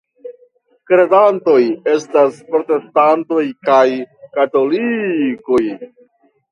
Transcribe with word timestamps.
Kredantoj 0.91 1.59
estas 1.93 2.39
protestantoj 2.55 3.45
kaj 3.69 3.87
katolikoj. 4.41 5.65